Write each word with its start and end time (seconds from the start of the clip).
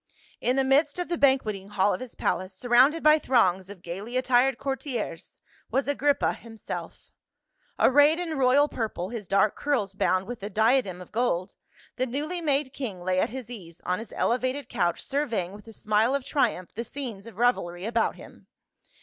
In 0.39 0.55
the 0.55 0.63
midst 0.63 0.97
of 0.97 1.09
the 1.09 1.17
banqueting 1.19 1.67
hall 1.67 1.93
of 1.93 1.99
his 1.99 2.15
palace, 2.15 2.55
surrounded 2.55 3.03
by 3.03 3.19
throngs 3.19 3.69
of 3.69 3.83
gaily 3.83 4.17
attired 4.17 4.57
courtiers, 4.57 5.37
was 5.69 5.87
Agrippa 5.87 6.33
himself 6.33 7.11
Arrayed 7.77 8.17
in 8.17 8.35
royal 8.35 8.67
purple, 8.67 9.09
his 9.09 9.27
dark 9.27 9.55
HERODIAS. 9.59 9.93
145 9.93 9.93
curls 9.93 9.93
bound 9.93 10.25
with 10.27 10.41
a 10.41 10.49
diadem 10.51 11.01
of 11.01 11.11
gold, 11.11 11.53
the 11.97 12.07
ncwly 12.07 12.41
madc 12.43 12.73
king 12.73 13.03
lay 13.03 13.19
at 13.19 13.29
his 13.29 13.51
ease 13.51 13.79
on 13.85 13.99
his 13.99 14.11
elevated 14.15 14.69
couch 14.69 15.03
surveying 15.03 15.51
with 15.51 15.67
a 15.67 15.71
smile 15.73 16.15
of 16.15 16.25
triumph 16.25 16.73
the 16.73 16.83
scenes 16.83 17.27
of 17.27 17.37
revelry 17.37 17.85
about 17.85 18.15
him. 18.15 18.47